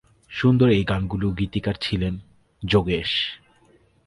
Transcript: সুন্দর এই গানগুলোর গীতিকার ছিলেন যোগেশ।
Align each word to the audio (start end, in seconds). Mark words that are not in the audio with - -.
সুন্দর 0.31 0.69
এই 0.69 0.83
গানগুলোর 0.83 1.33
গীতিকার 1.33 1.75
ছিলেন 1.81 2.13
যোগেশ। 2.63 3.11